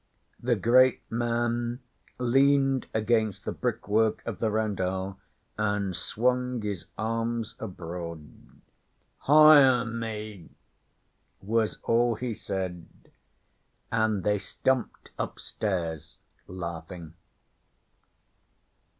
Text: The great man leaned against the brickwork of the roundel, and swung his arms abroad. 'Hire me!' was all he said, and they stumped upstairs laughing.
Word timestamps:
The 0.41 0.55
great 0.55 1.03
man 1.11 1.79
leaned 2.17 2.87
against 2.91 3.45
the 3.45 3.51
brickwork 3.51 4.23
of 4.25 4.39
the 4.39 4.49
roundel, 4.49 5.19
and 5.59 5.95
swung 5.95 6.59
his 6.63 6.85
arms 6.97 7.53
abroad. 7.59 8.23
'Hire 9.19 9.85
me!' 9.85 10.49
was 11.39 11.77
all 11.83 12.15
he 12.15 12.33
said, 12.33 12.87
and 13.91 14.23
they 14.23 14.39
stumped 14.39 15.11
upstairs 15.19 16.17
laughing. 16.47 17.13